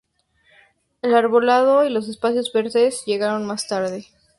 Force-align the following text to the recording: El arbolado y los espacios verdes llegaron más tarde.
El 1.03 1.13
arbolado 1.13 1.85
y 1.85 1.91
los 1.91 2.09
espacios 2.09 2.51
verdes 2.51 3.05
llegaron 3.05 3.45
más 3.45 3.67
tarde. 3.67 4.07